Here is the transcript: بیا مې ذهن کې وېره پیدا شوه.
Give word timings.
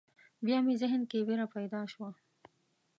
بیا 0.45 0.57
مې 0.65 0.73
ذهن 0.81 1.01
کې 1.09 1.25
وېره 1.27 1.47
پیدا 1.55 1.81
شوه. 1.91 2.09